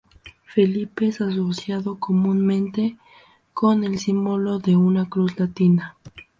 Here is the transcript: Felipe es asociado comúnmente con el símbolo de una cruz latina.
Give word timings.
Felipe 0.45 1.09
es 1.09 1.21
asociado 1.21 1.99
comúnmente 1.99 2.97
con 3.53 3.83
el 3.83 3.99
símbolo 3.99 4.57
de 4.57 4.75
una 4.75 5.07
cruz 5.07 5.37
latina. 5.37 5.95